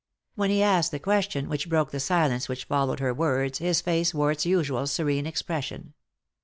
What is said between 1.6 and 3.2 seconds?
broke the silence which followed her